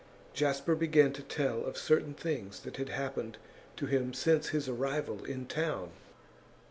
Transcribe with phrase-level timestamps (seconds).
[0.33, 3.37] Jasper began to tell of certain things that had happened
[3.77, 5.91] to him since his arrival in town.